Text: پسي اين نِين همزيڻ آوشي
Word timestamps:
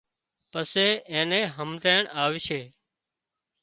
پسي 0.51 0.87
اين 1.11 1.25
نِين 1.31 1.45
همزيڻ 1.55 2.01
آوشي 2.23 2.61